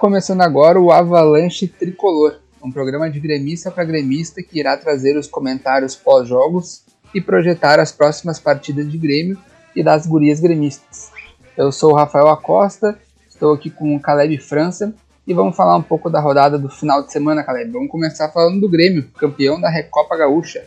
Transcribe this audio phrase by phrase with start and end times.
[0.00, 5.26] Começando agora o Avalanche Tricolor, um programa de gremista para gremista que irá trazer os
[5.26, 6.82] comentários pós-jogos
[7.14, 9.36] e projetar as próximas partidas de Grêmio
[9.76, 11.12] e das gurias gremistas.
[11.54, 14.94] Eu sou o Rafael Acosta, estou aqui com o Caleb França
[15.26, 17.70] e vamos falar um pouco da rodada do final de semana, Caleb.
[17.70, 20.64] Vamos começar falando do Grêmio, campeão da Recopa Gaúcha.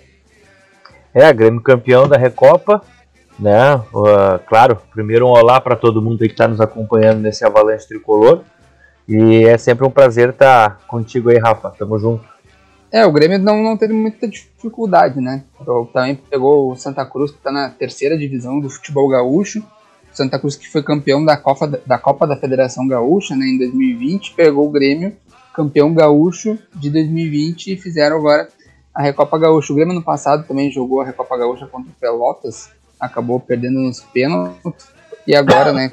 [1.12, 2.84] É, Grêmio campeão da Recopa,
[3.40, 3.78] né?
[3.92, 8.44] Uh, claro, primeiro um olá para todo mundo que está nos acompanhando nesse Avalanche Tricolor.
[9.08, 11.70] E é sempre um prazer estar contigo aí, Rafa.
[11.72, 12.34] Tamo junto.
[12.92, 15.44] É, o Grêmio não, não teve muita dificuldade, né?
[15.92, 19.64] Também pegou o Santa Cruz, que está na terceira divisão do futebol gaúcho.
[20.14, 24.36] Santa Cruz, que foi campeão da Copa da, Copa da Federação Gaúcha né, em 2020,
[24.36, 25.18] pegou o Grêmio,
[25.54, 28.48] campeão gaúcho de 2020, e fizeram agora
[28.94, 29.74] a Recopa Gaúcha.
[29.74, 34.02] O Grêmio no passado também jogou a Recopa Gaúcha contra o Pelotas, acabou perdendo nos
[34.02, 34.88] pênaltis,
[35.26, 35.90] e agora, né,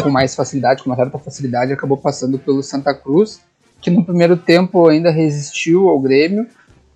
[0.00, 3.40] com mais facilidade, com uma certa facilidade, acabou passando pelo Santa Cruz,
[3.80, 6.46] que no primeiro tempo ainda resistiu ao Grêmio,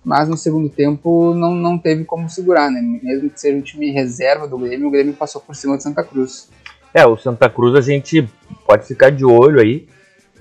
[0.03, 2.81] mas no segundo tempo não, não teve como segurar, né?
[3.03, 6.03] Mesmo que seja um time reserva do Grêmio, o Grêmio passou por cima do Santa
[6.03, 6.49] Cruz.
[6.93, 8.27] É, o Santa Cruz a gente
[8.65, 9.87] pode ficar de olho aí,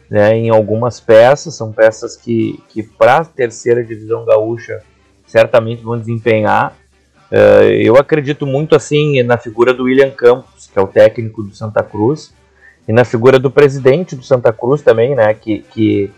[0.09, 4.81] né, em algumas peças, são peças que, que para a terceira divisão gaúcha
[5.27, 6.77] certamente vão desempenhar.
[7.31, 11.55] Uh, eu acredito muito assim na figura do William Campos, que é o técnico do
[11.55, 12.33] Santa Cruz,
[12.89, 15.35] e na figura do presidente do Santa Cruz também, né?
[15.35, 16.11] Que, que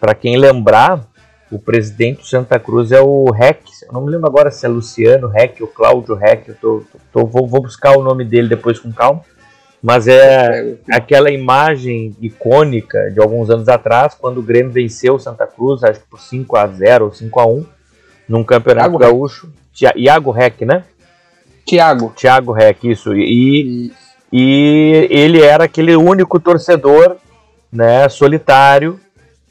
[0.00, 1.04] para quem lembrar,
[1.50, 3.62] o presidente do Santa Cruz é o Rec.
[3.82, 6.48] Eu não me lembro agora se é Luciano Rec ou Cláudio Rec.
[6.48, 6.82] Eu tô,
[7.12, 9.22] tô, vou, vou, buscar o nome dele depois com calma.
[9.82, 15.46] Mas é aquela imagem icônica de alguns anos atrás, quando o Grêmio venceu o Santa
[15.46, 17.66] Cruz, acho que por 5 a 0 ou 5 a 1
[18.28, 19.52] num campeonato gaúcho.
[19.96, 20.84] Iago Rec, né?
[21.64, 22.12] Tiago.
[22.16, 23.14] Tiago Rec, isso.
[23.14, 24.07] E, isso.
[24.32, 27.16] E ele era aquele único torcedor,
[27.72, 29.00] né, solitário,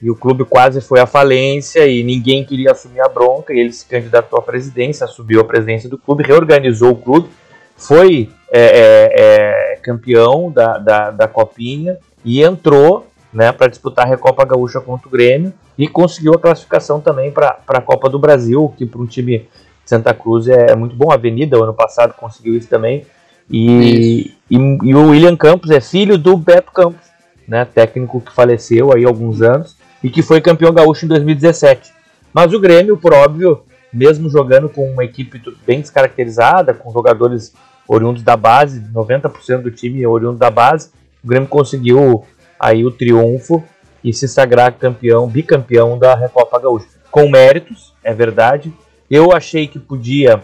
[0.02, 3.74] e o clube quase foi à falência e ninguém queria assumir a bronca, e ele
[3.74, 7.30] se candidatou à presidência, assumiu a presidência do clube, reorganizou o clube,
[7.76, 14.10] foi é, é, é, campeão da, da, da Copinha e entrou né, para disputar a
[14.10, 18.74] Recopa Gaúcha contra o Grêmio e conseguiu a classificação também para a Copa do Brasil,
[18.78, 19.48] que para um time de
[19.86, 21.12] Santa Cruz é, é muito bom.
[21.12, 23.06] A Avenida, ano passado, conseguiu isso também.
[23.50, 27.08] E, e, e, o William Campos é filho do Beto Campos,
[27.48, 31.94] né, técnico que faleceu aí há alguns anos e que foi campeão gaúcho em 2017.
[32.34, 37.54] Mas o Grêmio, por óbvio, mesmo jogando com uma equipe bem descaracterizada, com jogadores
[37.88, 40.90] oriundos da base, 90% do time é oriundo da base,
[41.24, 42.26] o Grêmio conseguiu
[42.60, 43.64] aí o triunfo
[44.04, 46.88] e se sagrar campeão, bicampeão da Recopa Gaúcha.
[47.10, 48.72] Com méritos, é verdade.
[49.10, 50.42] Eu achei que podia,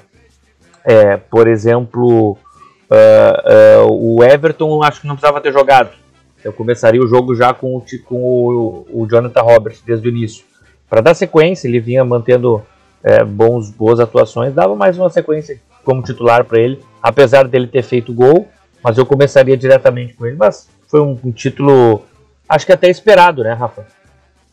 [0.85, 2.37] é, por exemplo,
[2.93, 5.89] Uh, uh, o Everton acho que não precisava ter jogado.
[6.43, 10.45] Eu começaria o jogo já com o, com o, o Jonathan Roberts desde o início.
[10.87, 12.63] Para dar sequência, ele vinha mantendo
[13.01, 17.81] é, bons, boas atuações, dava mais uma sequência como titular para ele, apesar dele ter
[17.81, 18.47] feito gol,
[18.83, 20.35] mas eu começaria diretamente com ele.
[20.37, 22.03] Mas foi um, um título,
[22.47, 23.87] acho que até esperado, né, Rafa?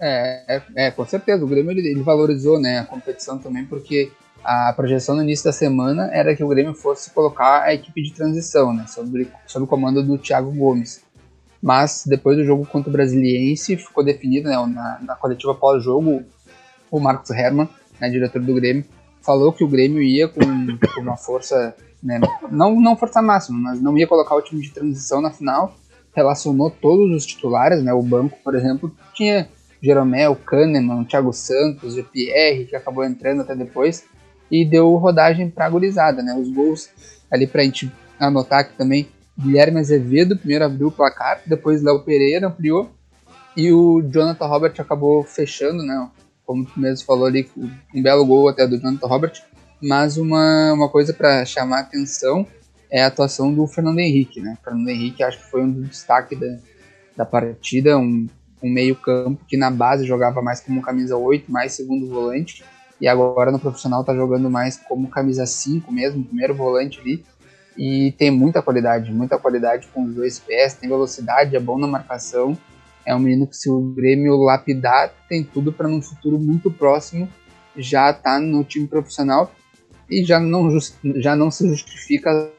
[0.00, 1.44] É, é, é com certeza.
[1.44, 4.10] O Grêmio ele, ele valorizou né, a competição também, porque
[4.42, 8.12] a projeção no início da semana era que o Grêmio fosse colocar a equipe de
[8.12, 11.02] transição, né, sob, o comando do Thiago Gomes.
[11.62, 16.22] Mas depois do jogo contra o Brasiliense, ficou definido, né, na, na coletiva pós-jogo,
[16.90, 17.68] o Marcos Herman,
[18.00, 18.84] né, diretor do Grêmio,
[19.20, 22.18] falou que o Grêmio ia com, com uma força, né,
[22.50, 25.74] não, não força máxima, mas não ia colocar o time de transição na final,
[26.14, 29.48] relacionou todos os titulares, né, o banco, por exemplo, tinha
[29.82, 34.04] Jeromel, Kahneman, Thiago Santos, Pierre, que acabou entrando até depois,
[34.50, 36.34] e deu rodagem para a gurizada, né?
[36.34, 36.90] Os gols
[37.30, 42.00] ali para a gente anotar aqui também, Guilherme Azevedo primeiro abriu o placar, depois Léo
[42.00, 42.90] Pereira ampliou
[43.56, 46.10] e o Jonathan Robert acabou fechando, né?
[46.44, 47.48] Como tu mesmo falou ali,
[47.94, 49.42] um belo gol até do Jonathan Robert,
[49.80, 52.46] mas uma, uma coisa para chamar atenção
[52.90, 54.58] é a atuação do Fernando Henrique, né?
[54.62, 56.58] Fernando Henrique acho que foi um dos destaques da,
[57.16, 58.26] da partida, um,
[58.62, 62.64] um meio campo que na base jogava mais como camisa 8, mais segundo volante,
[63.00, 67.24] e agora no profissional tá jogando mais como camisa 5 mesmo, primeiro volante ali.
[67.76, 71.86] E tem muita qualidade, muita qualidade com os dois pés, tem velocidade, é bom na
[71.86, 72.56] marcação.
[73.06, 77.28] É um menino que, se o Grêmio lapidar, tem tudo para num futuro muito próximo
[77.76, 79.52] já tá no time profissional
[80.08, 80.78] e já não,
[81.16, 82.50] já não se justifica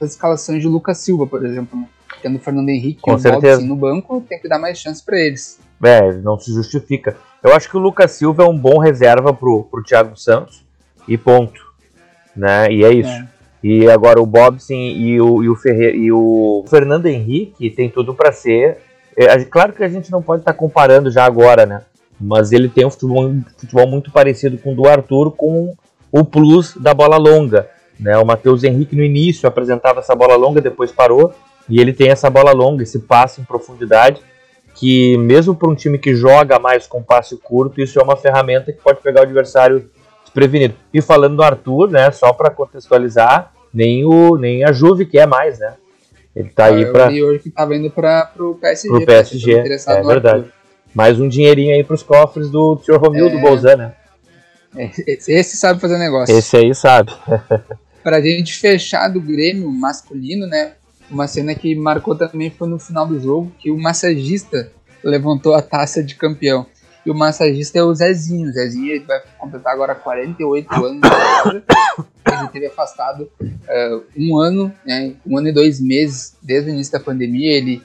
[0.00, 1.78] as escalações de Lucas Silva, por exemplo.
[1.78, 1.88] Né?
[2.22, 5.04] Tendo o Fernando Henrique Com e o Robson no banco, tem que dar mais chance
[5.04, 5.58] para eles.
[5.82, 7.16] É, não se justifica.
[7.42, 10.64] Eu acho que o Lucas Silva é um bom reserva pro, pro Thiago Santos
[11.06, 11.60] e ponto.
[12.34, 12.72] Né?
[12.72, 13.10] E é isso.
[13.10, 13.28] É.
[13.62, 18.14] E agora o Bobson e o, e o, Ferre, e o Fernando Henrique tem tudo
[18.14, 18.78] para ser
[19.16, 21.82] É, claro que a gente não pode estar tá comparando já agora, né?
[22.20, 25.74] Mas ele tem um futebol, um futebol muito parecido com o do Arthur, com
[26.12, 27.68] o plus da bola longa.
[27.98, 28.16] Né?
[28.18, 31.32] O Matheus Henrique no início apresentava essa bola longa, depois parou,
[31.68, 34.20] e ele tem essa bola longa, esse passe em profundidade,
[34.74, 38.72] que mesmo para um time que joga mais com passe curto, isso é uma ferramenta
[38.72, 39.88] que pode pegar o adversário
[40.24, 40.74] desprevenido.
[40.92, 45.26] E falando do Arthur, né, só para contextualizar, nem o nem a Juve que é
[45.26, 45.74] mais, né?
[46.34, 48.88] Ele tá aí para E hoje que tá vendo para o PSG.
[48.88, 50.38] Pro PSG, é verdade.
[50.38, 50.52] Arthur.
[50.92, 52.96] Mais um dinheirinho aí para os cofres do Sr.
[52.96, 53.40] Romildo é...
[53.40, 53.92] Bolzan, né?
[54.76, 56.36] É, esse sabe fazer negócio.
[56.36, 57.12] Esse aí sabe.
[58.02, 60.72] pra gente fechar do Grêmio masculino, né?
[61.10, 64.70] Uma cena que marcou também foi no final do jogo, que o massagista
[65.02, 66.66] levantou a taça de campeão.
[67.04, 68.48] E o massagista é o Zezinho.
[68.48, 71.00] O Zezinho vai completar agora 48 anos.
[72.26, 76.92] ele teve afastado uh, um ano, né, um ano e dois meses desde o início
[76.92, 77.52] da pandemia.
[77.52, 77.82] Ele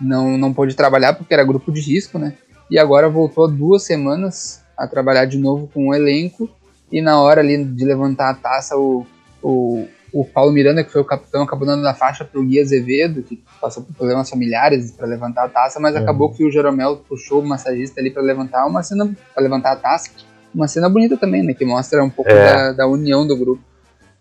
[0.00, 2.34] não, não pôde trabalhar porque era grupo de risco, né?
[2.70, 6.48] E agora voltou duas semanas a trabalhar de novo com o elenco.
[6.92, 9.04] E na hora ali de levantar a taça, o,
[9.42, 12.60] o, o Paulo Miranda, que foi o capitão, acabou dando a faixa para o Gui
[12.60, 16.02] Azevedo, que passou por problemas familiares para levantar a taça, mas uhum.
[16.02, 19.76] acabou que o Jeromel puxou o massagista ali para levantar uma cena, para levantar a
[19.76, 20.10] taça.
[20.54, 21.54] Uma cena bonita também, né?
[21.54, 22.34] Que mostra um pouco é.
[22.34, 23.62] da, da, união do grupo.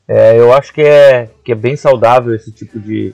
[0.08, 3.14] É, eu acho que é, que é bem saudável esse tipo de.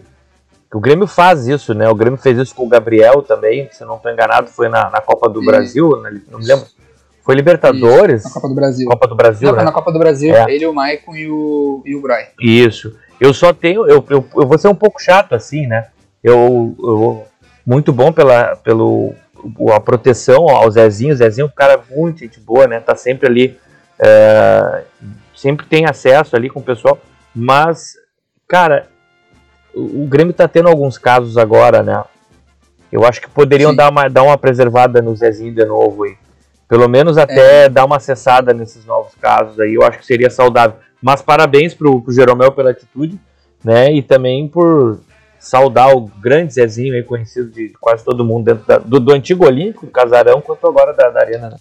[0.74, 1.88] O Grêmio faz isso, né?
[1.88, 5.00] O Grêmio fez isso com o Gabriel também, se não estou enganado, foi na, na
[5.00, 6.19] Copa do Brasil, né?
[6.30, 6.66] não me lembro
[7.25, 8.24] foi Libertadores?
[8.24, 8.88] Isso, na Copa do Brasil.
[8.88, 9.63] Copa do Brasil, Não, né?
[9.63, 10.45] na Copa do Brasil, é.
[10.54, 12.24] ele, o Maicon e o, e o Groy.
[12.39, 12.95] Isso.
[13.19, 13.88] Eu só tenho...
[13.88, 15.88] Eu, eu, eu vou ser um pouco chato assim, né?
[16.24, 16.75] Eu...
[16.80, 17.25] eu
[17.66, 19.16] muito bom pela pelo,
[19.74, 21.13] a proteção ao Zezinho.
[21.13, 22.80] O Zezinho é um cara muito gente boa, né?
[22.80, 23.57] Tá sempre ali...
[23.98, 24.83] É,
[25.36, 27.00] sempre tem acesso ali com o pessoal.
[27.33, 27.95] Mas,
[28.48, 28.88] cara,
[29.74, 32.04] o, o Grêmio tá tendo alguns casos agora, né?
[32.92, 36.16] Eu acho que poderiam dar uma, dar uma preservada no Zezinho de novo aí.
[36.68, 37.70] Pelo menos até é.
[37.70, 40.78] dar uma acessada nesses novos casos aí, eu acho que seria saudável.
[41.02, 43.20] Mas parabéns pro, pro Jeromel pela atitude,
[43.64, 43.94] né?
[43.94, 45.00] E também por
[45.40, 49.46] saudar o grande Zezinho aí, conhecido de quase todo mundo dentro da, do, do antigo
[49.46, 51.58] Olímpico, do Casarão, quanto agora da, da Arena, né?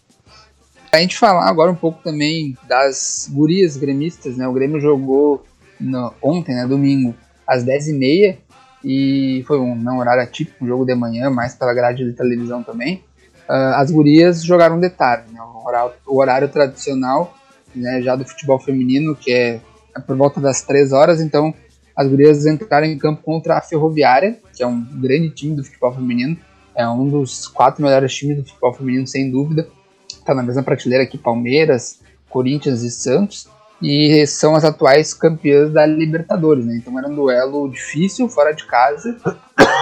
[0.91, 4.49] A gente falar agora um pouco também das gurias gremistas, né?
[4.49, 5.45] O Grêmio jogou
[5.79, 6.67] no, ontem, né?
[6.67, 7.15] Domingo,
[7.47, 8.39] às 10h30
[8.83, 12.63] e foi um não horário atípico, um jogo de manhã, mais pela grade de televisão
[12.63, 13.03] também
[13.49, 15.41] uh, as gurias jogaram de tarde, né?
[15.41, 17.35] o, horário, o, horário, tradicional
[17.75, 19.61] né, já do futebol feminino, que é,
[19.97, 21.55] é, por volta das 3 horas, então
[21.97, 25.95] as gurias entraram em campo contra a Ferroviária, que é um grande time do futebol
[25.95, 26.37] feminino,
[26.75, 29.69] é um dos quatro melhores times do futebol feminino, sem dúvida,
[30.09, 33.49] está na mesma prateleira que Palmeiras, Corinthians e Santos,
[33.81, 36.77] e são as atuais campeãs da Libertadores, né?
[36.77, 39.17] Então era um duelo difícil, fora de casa.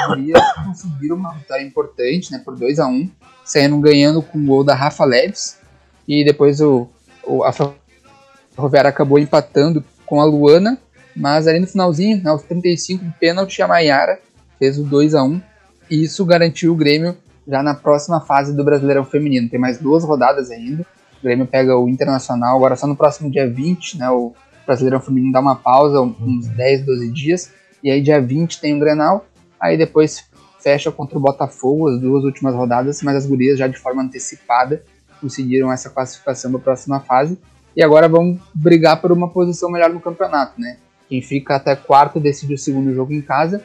[0.07, 2.41] Gurias conseguiram uma vitória importante, né?
[2.45, 3.11] Por 2 a 1 um,
[3.45, 5.59] saindo ganhando com o gol da Rafa Leves.
[6.07, 6.89] E depois o,
[7.25, 10.79] o a Ferroviária acabou empatando com a Luana.
[11.15, 14.19] Mas ali no finalzinho, aos 35 de pênalti, a Maiara
[14.59, 15.43] fez o 2 a 1
[15.91, 17.17] E isso garantiu o Grêmio
[17.47, 19.49] já na próxima fase do Brasileirão Feminino.
[19.49, 20.87] Tem mais duas rodadas ainda.
[21.21, 24.09] O Grêmio pega o Internacional agora só no próximo dia 20, né?
[24.11, 24.32] O
[24.65, 27.53] Brasileirão Feminino dá uma pausa, uns 10, 12 dias.
[27.82, 29.27] E aí dia 20 tem o Grenal.
[29.63, 30.25] Aí depois
[30.61, 34.83] fecha contra o Botafogo as duas últimas rodadas, mas as gurias já de forma antecipada
[35.21, 37.39] conseguiram essa classificação para a próxima fase
[37.77, 40.79] e agora vão brigar por uma posição melhor no campeonato, né?
[41.09, 43.63] Quem fica até quarto decide o segundo jogo em casa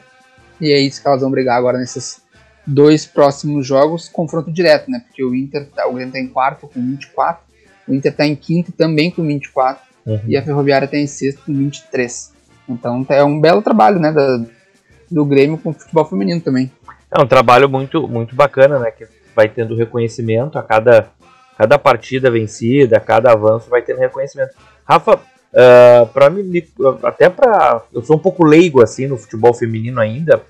[0.62, 2.22] e é isso que elas vão brigar agora nesses
[2.66, 5.01] dois próximos jogos, confronto direto, né?
[5.06, 7.44] Porque o Inter, tá, o Grêmio está em quarto com 24,
[7.88, 10.20] o Inter está em quinto também com 24 uhum.
[10.27, 12.34] e a Ferroviária está em sexto com 23.
[12.70, 14.12] Então é um belo trabalho, né?
[14.12, 14.46] Da,
[15.09, 16.71] do Grêmio com o futebol feminino também.
[17.11, 18.91] É um trabalho muito, muito bacana, né?
[18.91, 21.09] Que vai tendo reconhecimento a cada,
[21.57, 24.53] cada partida vencida, a cada avanço vai tendo reconhecimento.
[24.83, 25.19] Rafa, uh,
[25.55, 26.63] ah, para mim,
[27.03, 27.83] até para.
[27.93, 30.41] Eu sou um pouco leigo assim no futebol feminino ainda,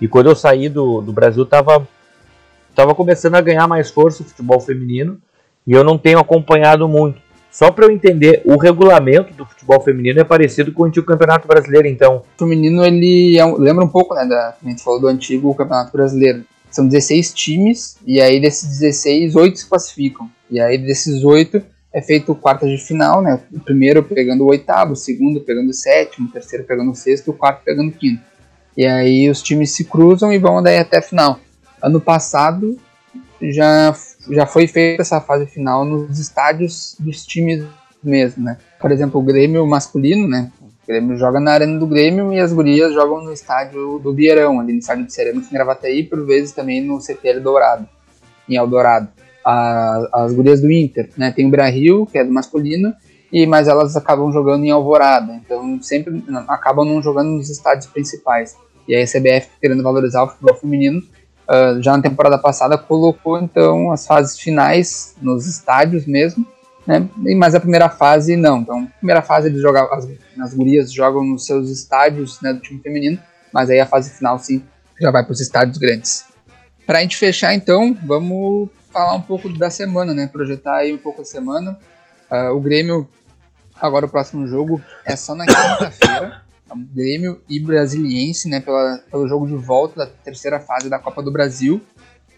[0.00, 1.86] e quando eu saí do, do Brasil, tava,
[2.74, 5.18] tava começando a ganhar mais força o futebol feminino,
[5.66, 7.23] e eu não tenho acompanhado muito.
[7.54, 11.46] Só para eu entender, o regulamento do futebol feminino é parecido com o antigo Campeonato
[11.46, 12.24] Brasileiro, então.
[12.34, 15.54] O feminino, ele é um, lembra um pouco, né, da, a gente falou do antigo
[15.54, 16.42] Campeonato Brasileiro.
[16.68, 20.28] São 16 times, e aí desses 16, 8 se classificam.
[20.50, 23.40] E aí desses 8 é feito quartas de final, né?
[23.52, 27.30] O primeiro pegando o oitavo, o segundo pegando o sétimo, o terceiro pegando o sexto
[27.30, 28.20] o quarto pegando o quinto.
[28.76, 31.38] E aí os times se cruzam e vão daí até a final.
[31.80, 32.76] Ano passado
[33.40, 33.94] já
[34.30, 37.64] já foi feita essa fase final nos estádios dos times
[38.02, 38.58] mesmo, né?
[38.80, 40.50] Por exemplo, o Grêmio masculino, né?
[40.60, 44.60] O Grêmio joga na arena do Grêmio e as gurias jogam no estádio do Vieirão,
[44.60, 47.88] ali no estádio de Cerâmica em Gravataí, por vezes também no CTL Dourado,
[48.48, 49.08] em Eldorado.
[49.44, 51.32] A, as gurias do Inter, né?
[51.32, 52.94] Tem o Brasil, que é do masculino,
[53.32, 58.56] e mas elas acabam jogando em Alvorada, então sempre acabam não jogando nos estádios principais.
[58.86, 61.02] E aí a CBF querendo valorizar o futebol feminino,
[61.48, 66.46] uh, já na temporada passada colocou então as fases finais nos estádios mesmo,
[66.86, 67.08] né?
[67.36, 68.58] Mas a primeira fase não.
[68.58, 70.08] Então, a primeira fase eles jogam, as,
[70.40, 73.18] as gurias jogam nos seus estádios né, do time feminino,
[73.52, 74.62] mas aí a fase final sim
[75.00, 76.24] já vai para os estádios grandes.
[76.86, 80.28] Para a gente fechar então, vamos falar um pouco da semana, né?
[80.30, 81.78] Projetar aí um pouco a semana.
[82.30, 83.08] Uh, o Grêmio,
[83.80, 86.43] agora o próximo jogo é só na quinta-feira.
[86.76, 88.60] Grêmio e Brasiliense, né?
[88.60, 91.80] Pela, pelo jogo de volta da terceira fase da Copa do Brasil.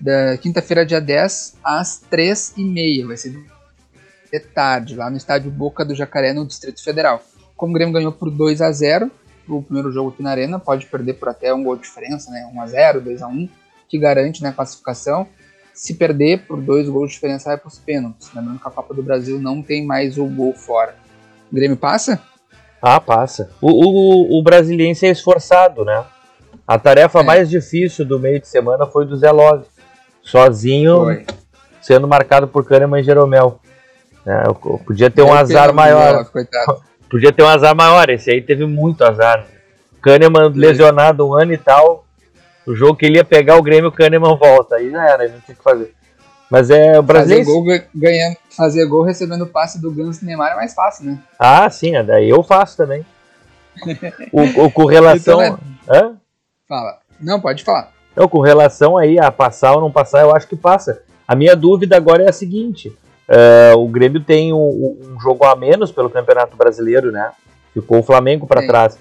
[0.01, 3.07] Da quinta-feira, dia 10, às 3h30.
[3.07, 7.23] Vai ser de tarde, lá no estádio Boca do Jacaré, no Distrito Federal.
[7.57, 9.11] Como o Grêmio ganhou por 2 a 0
[9.49, 12.51] o primeiro jogo aqui na Arena, pode perder por até um gol de diferença, né?
[12.53, 13.49] 1 a 0 2 a 1
[13.89, 15.29] que garante né, a classificação.
[15.73, 18.33] Se perder por dois gols de diferença, vai para os pênaltis.
[18.35, 20.97] Lembrando que a Copa do Brasil não tem mais o gol fora.
[21.51, 22.21] O Grêmio passa?
[22.81, 23.51] Ah, passa.
[23.61, 26.05] O, o, o brasiliense é esforçado, né?
[26.67, 27.23] A tarefa é.
[27.23, 29.65] mais difícil do meio de semana foi do Zé Love.
[30.23, 31.27] Sozinho, foi.
[31.81, 33.61] sendo marcado por Kahneman e Jeromel.
[34.27, 34.43] É,
[34.85, 36.29] podia ter um azar maior.
[37.09, 38.11] podia ter um azar maior.
[38.11, 39.47] Esse aí teve muito azar.
[40.03, 42.05] Kahneman lesionado um ano e tal.
[42.67, 44.77] O jogo que ele ia pegar o Grêmio, o Kahneman volta.
[44.77, 45.95] Aí já era, não tinha o que fazer.
[46.51, 47.45] Mas é o brasileiro.
[47.45, 51.19] Fazer gol, ganhando, fazer gol recebendo o passe do Ganso Neymar é mais fácil, né?
[51.39, 53.05] Ah, sim, é, daí eu faço também.
[54.33, 55.43] o, o, com relação.
[55.43, 55.59] Então, né?
[55.89, 56.17] Hã?
[56.69, 56.99] Fala.
[57.21, 57.93] Não, pode falar.
[58.15, 61.03] Não, com relação aí a passar ou não passar, eu acho que passa.
[61.27, 62.97] A minha dúvida agora é a seguinte:
[63.29, 67.33] Uh, o Grêmio tem um, um, jogo a menos pelo Campeonato Brasileiro, né?
[67.75, 68.99] Ficou o Flamengo para trás.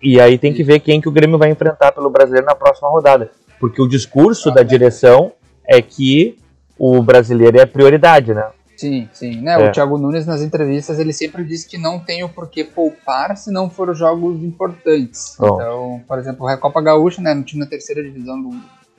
[0.00, 2.88] E aí tem que ver quem que o Grêmio vai enfrentar pelo Brasileiro na próxima
[2.88, 3.30] rodada.
[3.60, 5.32] Porque o discurso da direção
[5.66, 6.38] é que
[6.78, 8.50] o brasileiro é prioridade, né?
[8.76, 9.40] Sim, sim.
[9.40, 9.52] Né?
[9.52, 9.68] É.
[9.68, 13.50] O Thiago Nunes, nas entrevistas, ele sempre diz que não tem o porquê poupar se
[13.50, 15.34] não for jogos importantes.
[15.38, 15.54] Bom.
[15.54, 18.50] Então, por exemplo, o Recopa Gaúcha, né, no time da terceira divisão do,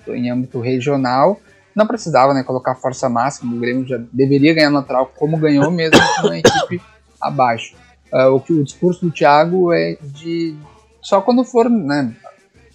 [0.05, 1.39] do, em âmbito regional,
[1.75, 5.99] não precisava né, colocar força máxima, o Grêmio já deveria ganhar natural, como ganhou mesmo
[6.19, 6.81] com uma equipe
[7.21, 7.75] abaixo.
[8.11, 10.55] Uh, o que o discurso do Thiago é de
[11.01, 12.15] só quando for né,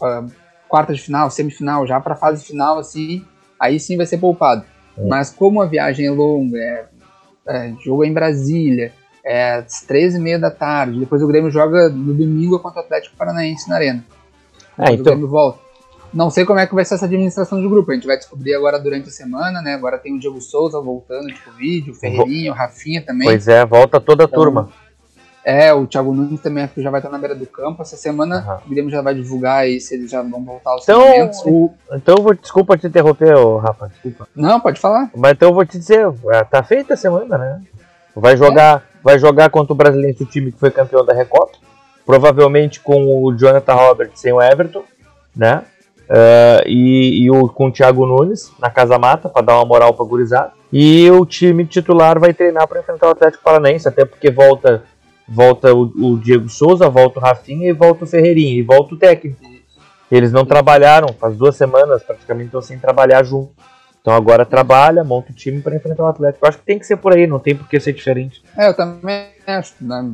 [0.01, 0.31] uh,
[0.69, 3.25] quarta de final, semifinal, já para fase final, assim,
[3.59, 4.65] aí sim vai ser poupado.
[4.97, 5.07] É.
[5.07, 6.87] Mas como a viagem é longa, é,
[7.47, 8.93] é, jogo é em Brasília,
[9.25, 13.69] é às 13h30 da tarde, depois o Grêmio joga no domingo contra o Atlético Paranaense
[13.69, 14.05] na Arena.
[14.79, 15.01] É, então...
[15.01, 15.73] O Grêmio volta.
[16.13, 17.91] Não sei como é que vai ser essa administração de grupo.
[17.91, 19.73] A gente vai descobrir agora durante a semana, né?
[19.73, 23.27] Agora tem o Diego Souza voltando de Covid, o Ferreirinho, o Rafinha também.
[23.27, 24.69] Pois é, volta toda a então, turma.
[25.45, 27.83] É, o Thiago Nunes também acho que já vai estar na beira do campo.
[27.83, 28.67] Essa semana uhum.
[28.67, 32.15] o Grêmio já vai divulgar aí se eles já vão voltar aos então, o, então
[32.23, 34.29] vou, desculpa te interromper, Rafa, desculpa.
[34.37, 35.11] Não, pode falar.
[35.17, 37.61] Mas então eu vou te dizer, é, tá feita a semana, né?
[38.15, 38.83] Vai jogar, é.
[39.03, 41.59] vai jogar contra o Brasileiro, o time que foi campeão da Recopa.
[42.07, 44.85] Provavelmente com o Jonathan Roberts sem o Everton,
[45.37, 45.63] né?
[46.03, 49.95] Uh, e, e, o, com o Thiago Nunes na Casa Mata para dar uma moral
[49.95, 50.53] para gurizada.
[50.73, 54.83] E o time titular vai treinar para enfrentar o Atlético Paranaense, até porque volta
[55.29, 58.99] volta o, o, Diego Souza, volta o Rafinha e volta o Ferreirinha e volta o
[58.99, 59.41] técnico.
[60.11, 63.53] Eles não trabalharam, faz duas semanas praticamente estão sem trabalhar junto.
[64.01, 66.45] Então agora trabalha, monta o time para enfrentar o Atlético.
[66.45, 68.43] Eu acho que tem que ser por aí, não tem por que ser diferente.
[68.59, 69.75] É, eu também acho.
[69.81, 70.13] Né?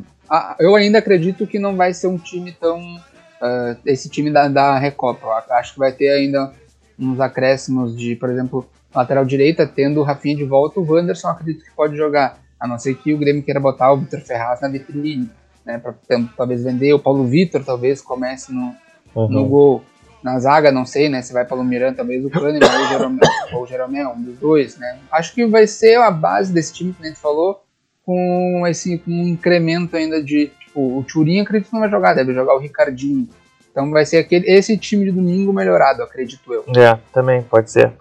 [0.59, 4.77] Eu ainda acredito que não vai ser um time tão uh, esse time da, da
[4.77, 5.25] Recopa.
[5.25, 6.53] Eu acho que vai ter ainda
[6.99, 11.63] uns acréscimos de, por exemplo, lateral direita, tendo o Rafinha de volta, o Wanderson acredito
[11.63, 12.37] que pode jogar.
[12.59, 15.29] A não ser que o Grêmio queira botar o Vitor Ferraz na vitrine,
[15.65, 15.77] né?
[15.77, 15.93] Para
[16.35, 16.93] talvez vender.
[16.93, 18.75] O Paulo Vitor talvez comece no,
[19.15, 19.29] uhum.
[19.29, 19.83] no gol.
[20.21, 21.21] Na zaga, não sei, né?
[21.21, 23.19] Se vai Paulo Miranda, talvez o Kahneman ou o Jeromel,
[23.53, 24.99] ou o Jeromel, um dos dois, né?
[25.09, 27.63] Acho que vai ser a base desse time que a gente falou,
[28.05, 32.13] com esse com um incremento ainda de Tipo, o Turin acredito que não vai jogar,
[32.13, 33.27] deve jogar o Ricardinho.
[33.71, 36.63] Então vai ser aquele, esse time de domingo melhorado, acredito eu.
[36.75, 37.91] É, também, pode ser.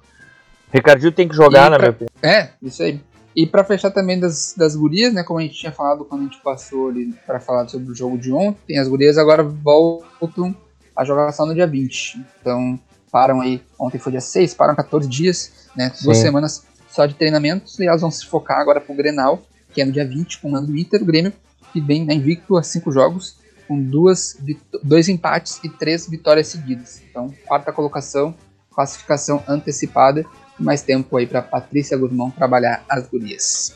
[0.73, 2.11] Ricardinho tem que jogar, e na minha opinião.
[2.23, 3.01] É, isso aí.
[3.39, 6.25] E para fechar também das, das gurias, né, como a gente tinha falado quando a
[6.25, 10.53] gente passou ali para falar sobre o jogo de ontem, as gurias agora voltam
[10.97, 12.21] a jogar só no dia 20.
[12.41, 12.77] Então,
[13.13, 16.25] param aí, ontem foi dia 6, param 14 dias, né, duas Sim.
[16.25, 19.41] semanas só de treinamentos, e elas vão se focar agora pro Grenal,
[19.73, 21.33] que é no dia 20, com o do Inter, o Grêmio
[21.73, 23.37] que vem né, invicto a cinco jogos,
[23.69, 24.37] com duas,
[24.83, 27.03] dois empates e três vitórias seguidas.
[27.09, 28.35] Então, quarta colocação,
[28.75, 30.27] classificação antecipada,
[30.59, 33.75] mais tempo aí para Patrícia Guzmão trabalhar as gurias.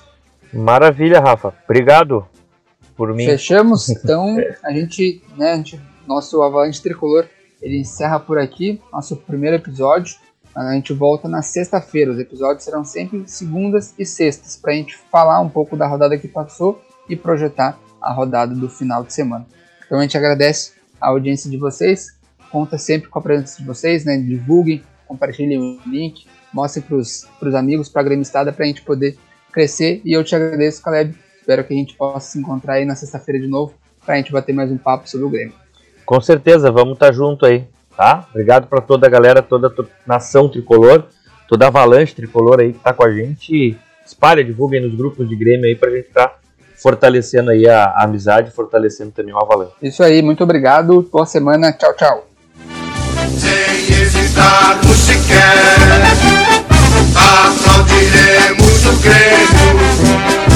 [0.52, 1.54] Maravilha, Rafa.
[1.64, 2.26] Obrigado.
[2.96, 3.24] por mim.
[3.24, 7.26] Fechamos, então a gente, né, a gente, nosso Avalanche Tricolor,
[7.60, 10.16] ele encerra por aqui, nosso primeiro episódio.
[10.54, 14.98] A gente volta na sexta-feira, os episódios serão sempre segundas e sextas, para a gente
[15.10, 19.46] falar um pouco da rodada que passou e projetar a rodada do final de semana.
[19.86, 22.18] Então a gente agradece a audiência de vocês,
[22.50, 24.18] conta sempre com a presença de vocês, né?
[24.18, 29.16] divulguem, compartilhem o link, mostrem para os amigos, para a gremistada, para a gente poder
[29.52, 30.00] crescer.
[30.04, 31.14] E eu te agradeço, Caleb.
[31.40, 34.32] Espero que a gente possa se encontrar aí na sexta-feira de novo para a gente
[34.32, 35.54] bater mais um papo sobre o Grêmio.
[36.04, 37.64] Com certeza, vamos estar tá junto aí,
[37.96, 38.26] tá?
[38.30, 41.04] Obrigado para toda a galera, toda a nação tricolor,
[41.48, 43.76] toda a avalanche tricolor aí que tá com a gente.
[44.04, 46.38] Espalha, divulguem nos grupos de Grêmio aí para a gente estar tá
[46.76, 49.72] fortalecendo aí a, a amizade, fortalecendo também o avalanche.
[49.80, 52.28] Isso aí, muito obrigado, boa semana, tchau, tchau.
[53.38, 54.26] Sem
[54.94, 56.31] sequer,
[57.14, 60.51] aplaudiremos o Grêmio.